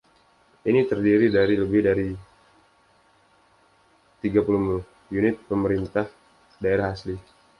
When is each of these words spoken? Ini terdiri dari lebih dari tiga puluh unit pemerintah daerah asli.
Ini 0.69 0.81
terdiri 0.91 1.27
dari 1.37 1.53
lebih 1.63 1.81
dari 1.89 2.07
tiga 4.23 4.41
puluh 4.45 4.61
unit 5.17 5.35
pemerintah 5.49 6.05
daerah 6.61 6.87
asli. 6.95 7.13